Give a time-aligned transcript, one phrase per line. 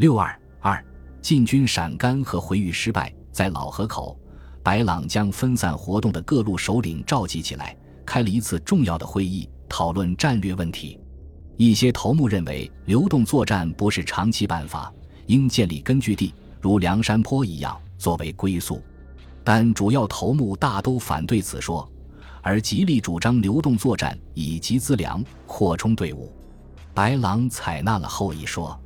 [0.00, 0.82] 六二二，
[1.20, 4.18] 进军陕甘和回豫失败，在老河口，
[4.62, 7.76] 白朗将分散活动的各路首领召集起来，
[8.06, 10.98] 开了一次重要的会议，讨论战略问题。
[11.58, 14.90] 一些头目认为，流动作战不是长期办法，
[15.26, 16.32] 应建立根据地，
[16.62, 18.82] 如梁山坡一样作为归宿。
[19.44, 21.86] 但主要头目大都反对此说，
[22.40, 26.32] 而极力主张流动作战，以集资粮，扩充队伍。
[26.94, 28.80] 白朗采纳了后一说。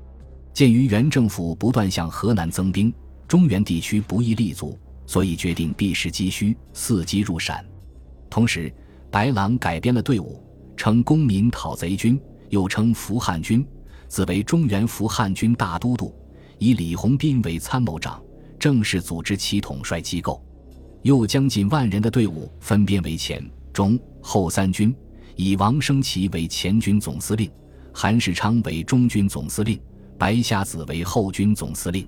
[0.54, 2.90] 鉴于原政府不断向河南增兵，
[3.28, 7.62] 中原地区不易立足，所以决定避实击虚，伺机入陕。
[8.30, 8.72] 同时，
[9.10, 10.42] 白狼改编了队伍，
[10.76, 12.18] 称公民讨贼军。
[12.50, 13.66] 又称扶汉军，
[14.06, 16.14] 自为中原扶汉军大都督，
[16.58, 18.22] 以李鸿宾为参谋长，
[18.60, 20.40] 正式组织其统帅机构。
[21.02, 24.94] 又将近万人的队伍分编为前、中、后三军，
[25.34, 27.50] 以王生奇为前军总司令，
[27.92, 29.80] 韩世昌为中军总司令，
[30.18, 32.06] 白瞎子为后军总司令。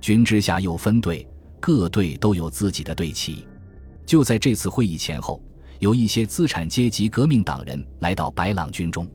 [0.00, 1.26] 军之下又分队，
[1.60, 3.46] 各队都有自己的队旗。
[4.04, 5.42] 就在这次会议前后，
[5.78, 9.08] 有一些资产阶级革命党人来到白朗军中。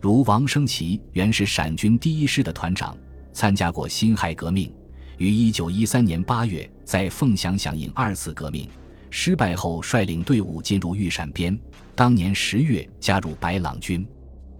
[0.00, 2.96] 如王生奇原是陕军第一师的团长，
[3.32, 4.72] 参加过辛亥革命，
[5.18, 8.68] 于一九一三年八月在凤翔响应二次革命，
[9.08, 11.58] 失败后率领队伍进入豫陕边，
[11.94, 14.06] 当年十月加入白朗军，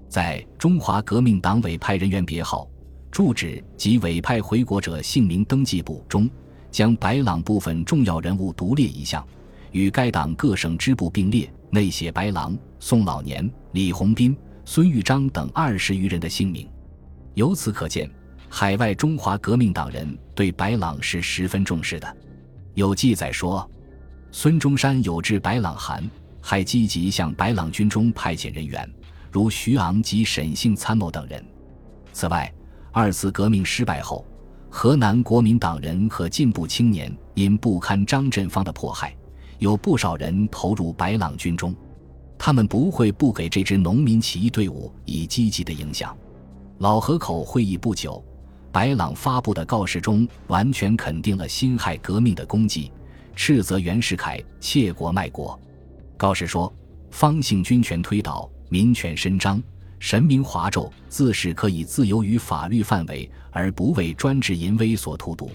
[0.08, 2.68] 在中华革命党委派人员别号、
[3.14, 6.28] 住址及委派回国者姓名登记簿中，
[6.72, 9.24] 将白朗部分重要人物独列一项，
[9.70, 14.36] 与该党各省支部并列，内写白朗、宋老年、李鸿宾。
[14.64, 16.68] 孙玉章等二十余人的姓名，
[17.34, 18.10] 由此可见，
[18.48, 22.16] 海外中华革命党人对白朗是十分重视的。
[22.74, 23.70] 有记载说，
[24.32, 26.02] 孙中山有致白朗函，
[26.40, 28.92] 还积极向白朗军中派遣人员，
[29.30, 31.44] 如徐昂及沈姓参谋等人。
[32.12, 32.52] 此外，
[32.96, 34.24] 二次革命失败后，
[34.70, 39.12] 河南国民党人和进步青年因不堪张振芳的迫害，
[39.58, 41.74] 有不少人投入白朗军中。
[42.38, 46.16] 他们不会不给这支农民起义队伍以积极的影响。
[46.78, 48.24] 老河口会议不久，
[48.70, 52.92] 白朗发布的告示中完全肯定了辛亥革命的功绩，
[53.34, 55.58] 斥责袁世凯窃国卖国。
[56.16, 56.72] 告示说
[57.10, 59.60] ：“方兴军权推倒，民权伸张，
[60.04, 65.50] 神明华胄，自是可以自由于法律范围，而不为专制淫威所荼毒。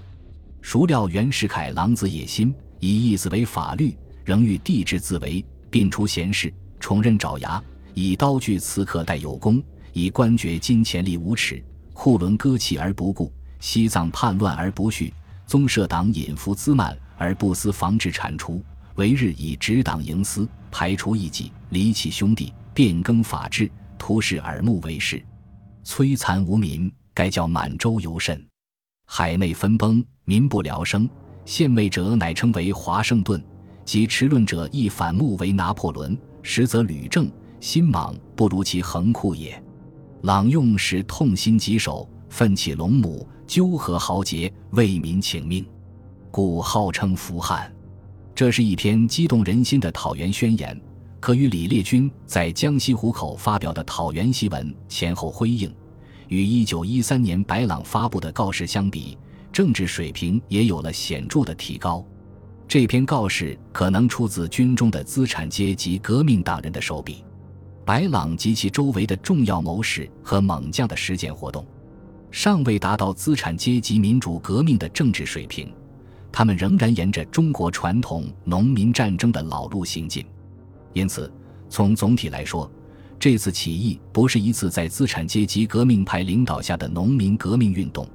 [0.59, 3.95] 孰料袁世凯狼子野心，以义字为法律，
[4.25, 6.51] 仍欲帝制自为，并除贤士。”
[6.81, 9.61] 重任爪牙，以刀具刺客待有功，
[9.93, 15.13] 以官爵金钱力无耻，库伦割弃而不顾，西藏叛乱而不恤，
[15.45, 18.63] 宗社党隐伏滋慢而不思防治铲除，
[18.95, 25.23] 为日以执党营私，排除异己，离弃兄弟，变更法制，图使耳目为视，
[25.83, 28.43] 摧残无民，该叫满洲尤甚。
[29.05, 31.07] 海内分崩，民不聊生，
[31.45, 33.43] 献媚者乃称为华盛顿，
[33.85, 36.17] 及持论者亦反目为拿破仑。
[36.41, 39.61] 实则吕正心莽，不如其横酷也。
[40.23, 45.65] 朗用时痛心疾首，奋起龙母，纠合豪杰，为民请命，
[46.31, 47.71] 故号称扶汉。
[48.33, 50.79] 这是一篇激动人心的讨袁宣言，
[51.19, 55.73] 可与李烈钧在江西湖口发表的讨袁檄文前后辉映。
[56.27, 59.17] 与一九一三年白朗发布的告示相比，
[59.51, 62.05] 政治水平也有了显著的提高。
[62.67, 67.23] 这篇告示可能出自军中的资产阶级革命党人的手笔，
[67.83, 71.65] 白朗及其周围的重要谋士和猛将的实践活动，
[72.29, 75.73] 尚未达到资产阶级民主革命的政治水平，
[76.31, 80.23] 他们仍然沿着中国传统农民战争的老路行进。
[80.93, 81.31] 因此，
[81.69, 82.71] 从总体来说，
[83.19, 88.07] 这次起义不是一次在资产阶级革命派领导下的农民革命运动。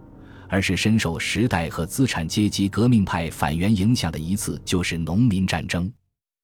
[0.47, 5.91] 而是深受时代和资产阶级革命派反元影响的一次就是农民战争。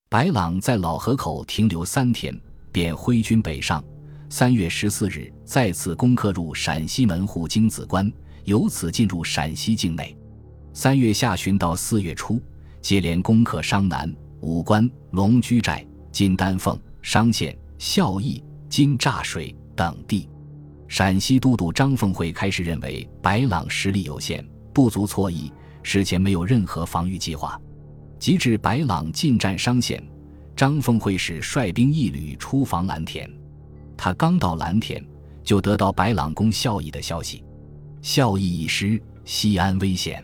[0.09, 2.37] 白朗在老河口停留三天，
[2.73, 3.85] 便挥军北上。
[4.29, 8.11] 三月十四日再次攻克入陕西门户京子关，
[8.45, 10.17] 由此进入陕西境内。
[10.73, 12.43] 三月下旬到四月初，
[12.81, 20.29] 接连攻克商南、武关、龙居寨、金丹凤、商县、孝义、金柞水等地。
[20.89, 25.53] 陕西都督张凤会开始认为白朗实力有限，不足错意，
[25.83, 27.61] 事前没有任何防御计划。
[28.19, 30.03] 及至白朗进占商县，
[30.55, 33.31] 张凤会使率兵一旅出防蓝田。
[33.97, 35.03] 他刚到蓝田，
[35.43, 37.43] 就得到白朗攻孝义的消息。
[38.03, 40.23] 孝义一失，西安危险。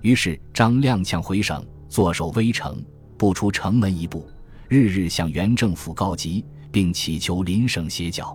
[0.00, 2.84] 于是张踉跄回省，坐守危城，
[3.16, 4.26] 不出城门一步，
[4.72, 8.34] 日日向原政府告急，并祈求邻省歇脚。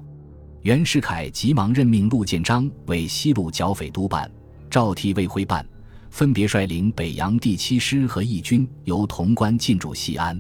[0.62, 4.30] 袁世凯急忙任命陆建章为西路剿匪督办，
[4.70, 5.68] 赵替未会办，
[6.12, 10.40] 分别率领北洋第七师和义军由潼关进驻西安。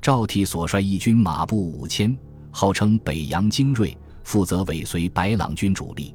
[0.00, 2.16] 赵替所率义军马步五千，
[2.52, 6.14] 号称北洋精锐，负责尾随白朗军主力。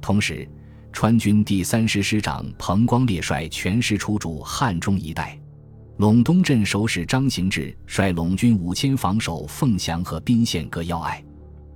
[0.00, 0.48] 同时，
[0.92, 5.36] 川军第三师师长彭光烈率全师出驻汉中一带。
[5.98, 11.22] 陇东镇守使张行志率陇军五千防守凤翔和宾县各要隘。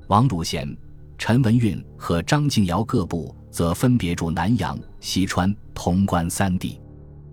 [0.08, 0.76] 王汝贤、
[1.18, 6.80] 陈文运和张敬尧各部则分别驻南阳、西川、潼关三地。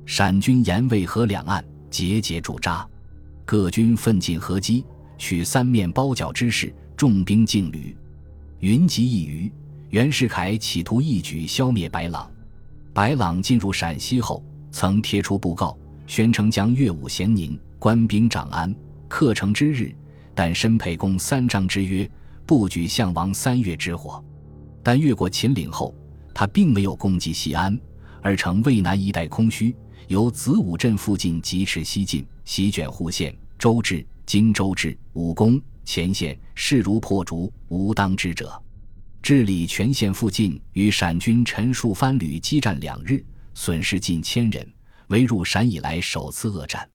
[0.05, 2.87] 陕军沿渭河两岸节节驻扎。
[3.45, 4.85] 各军奋进合击，
[5.17, 7.95] 取三面包角之势，重兵劲旅。
[8.59, 9.51] 云集一隅，
[9.89, 12.29] 袁世凯企图一举消灭白朗。
[12.93, 18.73] 白朗进入陕西后，曾贴出布告，宣称将岳武咸宁，官兵长安，
[19.07, 19.93] 克城之日，
[20.35, 22.09] 但申沛公三章之约，
[22.45, 24.23] 不举项王三月之火。
[24.83, 25.95] 但越过秦岭后，
[26.33, 27.79] 他并没有攻击西安，
[28.21, 29.75] 而成渭南一带空虚。
[30.09, 38.61] 由子午镇附近疾驰西进，席卷户县、周至、荆州至武功前线，势如破竹，无当之者。
[39.21, 43.23] 治理全县附近，与陕军陈树藩旅激战两日，
[43.53, 44.67] 损失近千人，
[45.13, 46.89] 为入陕以来首次恶战。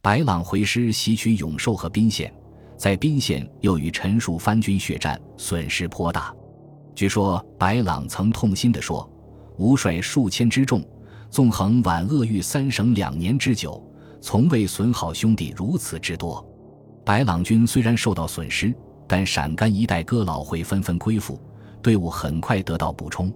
[0.00, 2.32] 白朗回师袭取永寿和宾县，
[2.78, 6.32] 在宾县又与陈树藩军血战，损失颇大。
[6.94, 9.10] 据说白朗曾痛心地说
[9.58, 10.80] ：“吾率数千之众。”
[11.28, 13.84] 纵横皖鄂豫三省两年之久，
[14.20, 16.46] 从未损好兄弟如此之多。
[17.04, 18.72] 白朗军虽然受到损失，
[19.08, 21.36] 但陕甘一带哥老会纷纷归附，
[21.82, 23.34] 队伍很快得到补充。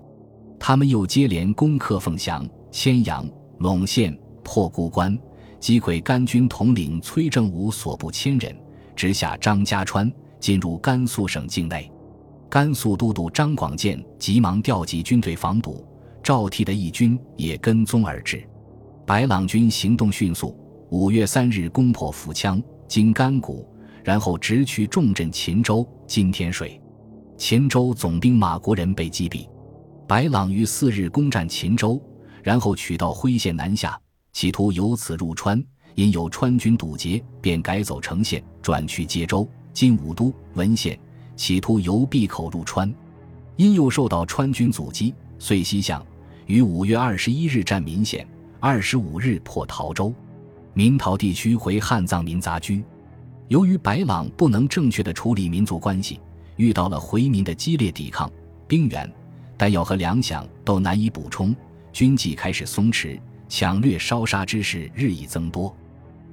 [0.56, 3.28] 他们又接连攻克凤翔、千阳、
[3.60, 5.16] 陇县，破固关，
[5.58, 8.56] 击溃甘军统领崔正武所部千人，
[8.96, 10.10] 直下张家川，
[10.40, 11.92] 进入甘肃省境内。
[12.48, 15.86] 甘肃都督张广建急忙调集军队防堵。
[16.22, 18.42] 赵替的义军也跟踪而至，
[19.06, 20.56] 白朗军行动迅速，
[20.90, 23.66] 五月三日攻破扶羌、经甘谷，
[24.02, 26.80] 然后直取重镇秦州、金天水。
[27.36, 29.46] 秦州总兵马国仁被击毙。
[30.06, 32.00] 白朗于四日攻占秦州，
[32.42, 33.98] 然后取道辉县南下，
[34.32, 35.62] 企图由此入川，
[35.94, 40.98] 因有川军堵截，便改走城县，转去接州、今武都、文县，
[41.36, 42.92] 企图由闭口入川，
[43.56, 46.04] 因又受到川军阻击，遂西向。
[46.46, 48.26] 于五月二十一日占岷县，
[48.58, 50.12] 二十五日破陶州，
[50.74, 52.82] 岷陶地区回汉藏民杂居。
[53.48, 56.20] 由于白朗不能正确的处理民族关系，
[56.56, 58.30] 遇到了回民的激烈抵抗，
[58.66, 59.08] 兵源、
[59.56, 61.54] 弹药和粮饷都难以补充，
[61.92, 65.74] 军纪开始松弛，抢掠烧杀之事日益增多。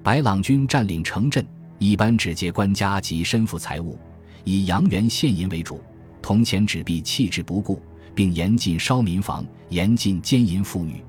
[0.03, 1.45] 白朗军占领城镇，
[1.79, 3.97] 一般只劫官家及身负财物，
[4.43, 5.81] 以洋元现银为主，
[6.21, 7.81] 铜钱纸币弃之不顾。
[8.15, 11.03] 并严禁烧民房，严禁奸淫妇女。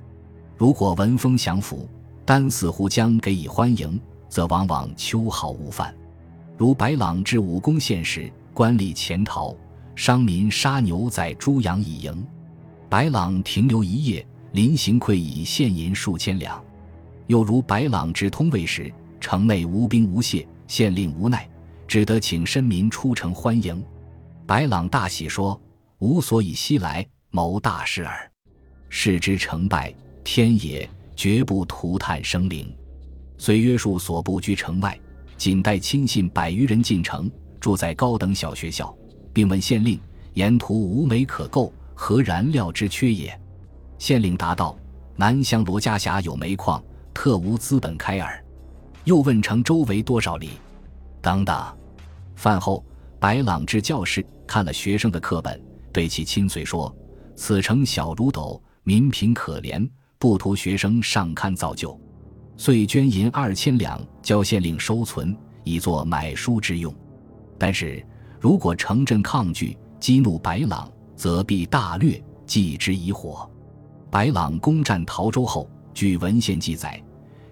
[0.59, 1.89] 如果闻风降服，
[2.23, 3.99] 单似乎将给以欢迎，
[4.29, 5.95] 则往往秋毫无犯。
[6.59, 9.57] 如白朗至武功县时，官吏潜逃，
[9.97, 12.27] 商民杀牛宰猪羊以迎。
[12.91, 14.27] 白朗停留一夜，
[14.59, 16.61] 临行馈以现银数千两。
[17.29, 21.49] 又如白朗至通渭时，城内无兵无械，县令无奈，
[21.87, 23.81] 只得请申民出城欢迎。
[24.49, 25.61] 白朗大喜说。
[26.01, 28.31] 吾所以西来谋大事耳，
[28.89, 32.73] 事之成败，天也，绝不涂炭生灵。
[33.37, 34.99] 遂约束所部居城外，
[35.37, 37.29] 仅带亲信百余人进城，
[37.61, 38.97] 住在高等小学校，
[39.33, 40.01] 并问县令：
[40.35, 43.41] 沿途无煤可购，何燃料之缺也？
[43.99, 44.77] 县令答道：
[45.17, 48.45] 南乡罗家峡有煤矿，特无资本开耳。
[49.05, 50.51] 又问城周围多少里？
[51.21, 51.57] 等等。
[52.37, 52.85] 饭后，
[53.19, 55.61] 白朗至教室看了学生的课本。
[55.93, 56.95] 对其亲随说
[57.35, 59.89] ：“此城小如斗，民贫可怜，
[60.19, 61.99] 不图学生上堪造就，
[62.57, 66.95] 遂捐银二千两，交县令收存，以作买书之用。
[67.59, 68.07] 但是
[68.39, 73.51] 如果城镇抗拒，激怒白朗，则必大掠，祭之以火。”
[74.11, 77.03] 白朗攻占陶州后，据文献记载，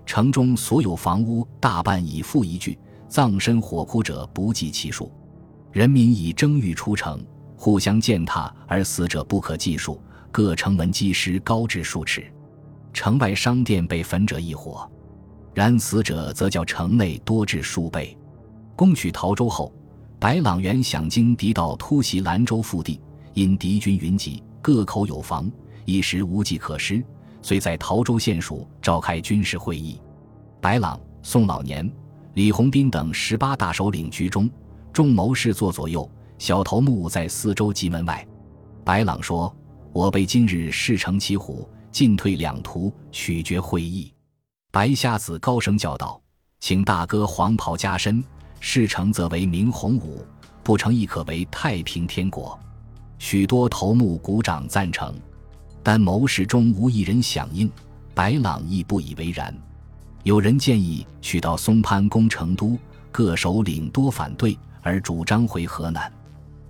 [0.06, 5.12] 城中所有房屋大半已付一具，葬身火窟者不计其数，
[5.70, 7.25] 人民以争欲出城。
[7.58, 9.98] 互相践踏而死者不可计数，
[10.30, 12.30] 各城门积尸高至数尺，
[12.92, 14.86] 城外商店被焚者一伙，
[15.54, 18.16] 然死者则较城内多至数倍。
[18.76, 19.72] 攻取陶州后，
[20.18, 23.00] 白朗原想经敌道突袭兰州腹地，
[23.32, 25.50] 因敌军云集，各口有防，
[25.87, 27.02] 一时无计可施，
[27.40, 29.99] 遂在桃州县署召开军事会议。
[30.61, 31.90] 白朗、宋老年、
[32.35, 34.50] 李鸿宾等十八大首领居中，
[34.93, 36.09] 众谋士坐左右。
[36.38, 38.26] 小头目在四周及门外，
[38.85, 39.55] 白朗说
[39.90, 44.12] ：“我辈今日事成骑虎，进退两途取决会议。
[44.71, 46.21] 白瞎子高声叫道
[46.61, 48.23] ：“请大哥黄袍加身，
[48.61, 50.26] 事成则为明洪武，
[50.62, 52.59] 不成亦可为太平天国。”
[53.19, 55.14] 许多头目鼓掌赞成，
[55.87, 57.71] 但谋士中无一人响应。
[58.12, 59.57] 白朗亦不以为然。
[60.25, 62.76] 有人建议取到松潘攻成都，
[63.12, 66.12] 各首领多反对，而主张回河南。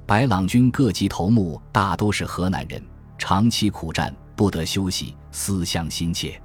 [0.05, 2.83] 白朗军各级头目大都是河南人，
[3.17, 6.39] 长期苦战，不得休息，思乡心切。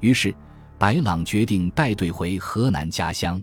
[0.00, 0.34] 于是。
[0.78, 3.42] 白朗决定带队回河南家乡。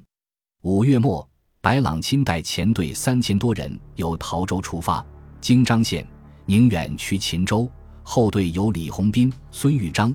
[0.63, 1.27] 五月末，
[1.61, 5.05] 白朗亲带前队三千多人由陶州出发，
[5.41, 6.07] 经漳县、
[6.45, 7.69] 宁远去秦州。
[8.03, 10.13] 后队由李鸿宾、孙玉章、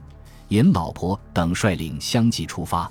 [0.49, 2.91] 尹老婆等率领相继出发。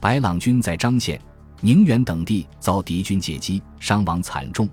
[0.00, 1.20] 白朗军在张县、
[1.60, 4.68] 宁远等地遭敌军截击，伤亡惨重，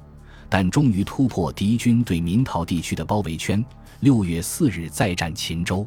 [0.48, 3.64] 但终于突破敌军对明陶地区的包围圈。
[4.02, 5.86] 六月四日再战秦州，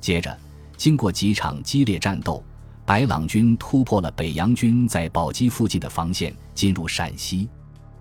[0.00, 0.36] 接着。
[0.76, 2.40] 经过几场激烈战斗，
[2.86, 7.48] 白朗军突破了北洋军在宝鸡附近的防线，进入陕西。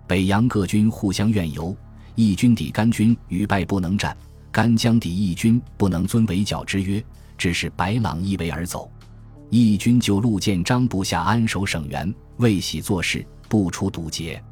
[0.06, 1.76] 北洋各军互相怨尤，
[2.14, 4.16] 义军抵甘军屡败不能战，
[4.58, 7.00] 干将敌义军不能遵围剿之约，
[7.38, 8.92] 只是白朗一围而走。
[9.52, 14.44] 义军就陆建章部下安守省原，未喜做事，不出堵截。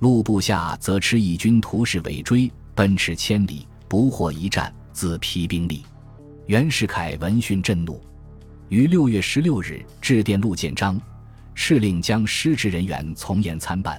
[0.00, 5.86] 陆部下则持义军图势尾追，奔驰千里，不获一战，自疲兵力。
[6.48, 7.98] 袁世凯闻讯震怒，
[8.68, 11.00] 于六月十六日致电陆建章，
[11.56, 13.98] 敕令将失职人员从严参办。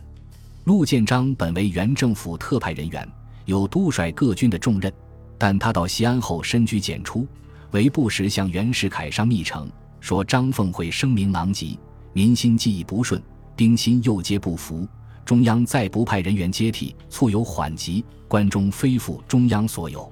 [0.65, 3.11] 陆建章本为原政府特派人员，
[3.45, 4.93] 有督率各军的重任，
[5.37, 7.27] 但他到西安后深居简出，
[7.71, 11.77] 为不时向袁世凯上密呈，说张凤会声名狼藉，
[12.13, 13.21] 民心既已不顺，
[13.55, 14.87] 兵心又皆不服，
[15.23, 20.11] 中央再不派人员接替，促有缓急，关中非复中央所有。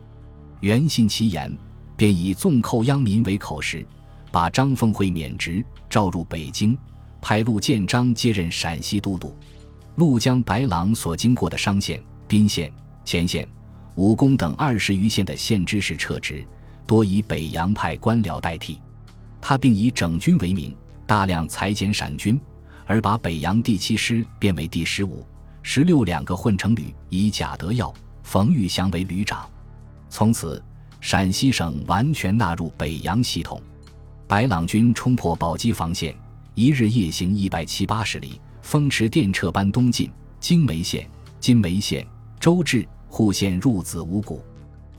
[0.62, 1.56] 袁信其言。
[1.98, 3.88] 便以纵寇殃民为口实，
[4.30, 6.78] 把张凤会免职，召入北京，
[7.22, 9.34] 派陆建章接任陕西都督。
[9.96, 12.70] 陆将白狼所经过的商县、宾县、
[13.06, 13.48] 乾县、
[13.96, 16.46] 武功等二十余县的县知事撤职，
[16.86, 18.80] 多以北洋派官僚代替。
[19.42, 20.76] 他并以整军为名，
[21.06, 22.40] 大量裁减陕军，
[22.86, 25.26] 而把北洋第七师变为第十五、
[25.62, 29.50] 十六两个混成旅，以贾德耀、冯玉祥为旅长。
[30.10, 30.64] 从此。
[31.02, 33.62] 陕西省完全纳入北洋系统，
[34.28, 36.16] 白朗军冲破宝鸡防线，
[36.56, 40.10] 一日夜行一百七八十里，风驰电掣般东进，
[40.40, 41.08] 经梅县、
[41.40, 42.04] 金梅县、
[42.40, 44.42] 周至、户县入子午谷。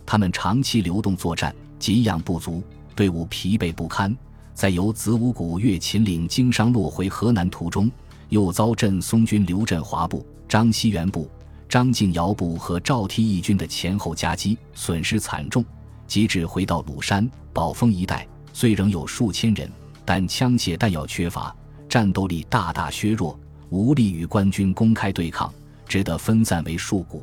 [0.06, 2.62] 他们长期流动作战，给养不足，
[2.94, 4.16] 队伍疲惫不堪。
[4.54, 7.92] 在由子午谷越秦岭经商洛回河南途中，
[8.30, 11.30] 又遭镇松军刘振华部、张锡元部、
[11.68, 15.62] 张敬尧部和赵梯义军的前后夹击，损失惨重。
[16.06, 19.70] 即至回到鲁山、宝丰一带，虽仍有数千人，
[20.06, 21.54] 但枪械弹药缺乏，
[21.86, 25.52] 战斗力大大削弱，无力与官军公开对抗，
[25.86, 27.22] 只得分散为数股。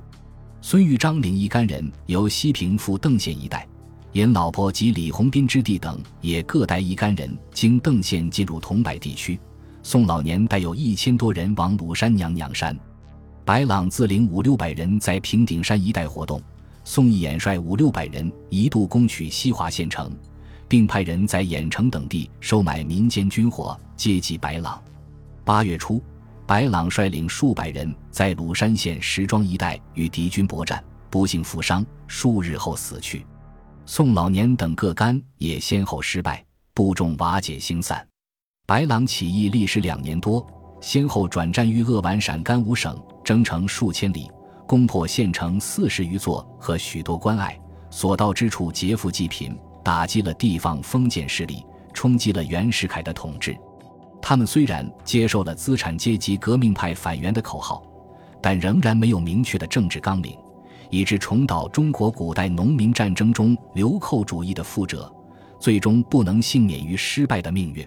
[0.65, 3.67] 孙玉章领一干人由西平赴邓县一带，
[4.13, 9.37] 尹老婆及李鸿斌之弟等也各带一干人经邓县进入桐柏地区。
[9.83, 12.73] 宋老年带有一千多人往鲁山娘娘山，
[13.43, 16.41] 白朗自领五六百人在平顶山一带活动。
[16.85, 20.09] 宋义演率五六百人一度攻取西华县城，
[20.69, 24.81] 并派人在郾城等地收买民间军火，接济白朗。
[25.43, 26.01] 八月初，
[26.45, 33.25] 白朗率领数百人在鲁山县石庄一带与敌军搏战，不幸负伤，数日后死去。
[33.85, 38.05] 宋老年等各干也先后失败，部众瓦解星散。
[38.65, 40.45] 白朗起义历时两年多，
[40.81, 44.29] 先后转战于鄂皖陕甘五省，征程数千里。
[44.65, 47.59] 攻破县城四十余座和许多关隘，
[47.89, 53.55] 所到之处劫富济贫，打击了地方封建势力，冲击了袁世凯的统治。
[54.25, 57.83] 他们虽然接受了资产阶级革命派反袁的口号，
[58.41, 60.33] 但仍然没有明确的政治纲领，
[60.89, 65.13] 以致重蹈中国古代农民战争中流寇主义的覆辙，
[65.59, 67.85] 最终不能幸免于失败的命运。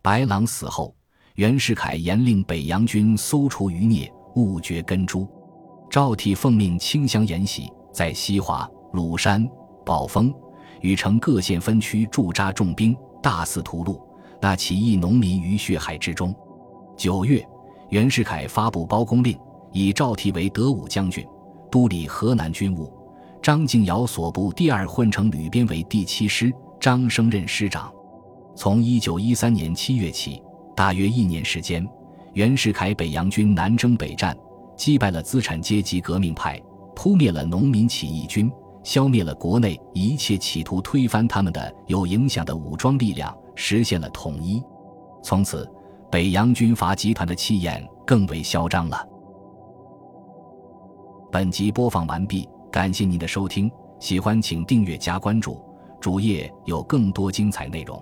[0.00, 0.94] 白狼死后，
[1.34, 5.28] 袁世凯严令北洋军搜除余孽，勿绝根株。
[5.90, 9.44] 赵体奉命清乡沿袭，在西华、鲁山、
[9.84, 10.32] 宝丰、
[10.82, 14.00] 禹城各县分区驻扎重兵，大肆屠戮
[14.44, 16.34] 那起义农民于血海之中。
[16.98, 17.42] 九月，
[17.88, 19.34] 袁世凯发布包公令，
[19.72, 21.26] 以赵体为德武将军，
[21.70, 22.92] 督理河南军务；
[23.40, 27.90] 张敬尧所部第二混成旅编为第七师，张升任师长。
[28.54, 30.42] 从一九一三年七月起，
[30.76, 31.82] 大约一年时间，
[32.34, 34.36] 袁世凯北洋军南征北战。
[34.76, 36.60] 击败了资产阶级革命派，
[36.94, 44.62] 扑灭了农民起义军，消灭了国内一切企图推翻他们的有影响的武装力量，实现了统一。
[45.22, 45.68] 从此，
[46.10, 49.08] 北洋军阀集团的气焰更为嚣张了。
[51.32, 55.60] 本集播放完毕，感谢您的收听，喜欢请订阅加关注，
[56.00, 58.00] 主页有更多精彩内容。